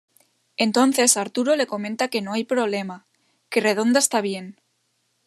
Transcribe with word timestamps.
Entonces 0.57 1.15
Arturo 1.15 1.55
le 1.55 1.67
comenta 1.67 2.07
que 2.07 2.23
no 2.23 2.33
hay 2.33 2.43
problema, 2.43 3.05
que 3.51 3.61
redonda 3.61 3.99
está 3.99 4.19
bien. 4.19 4.57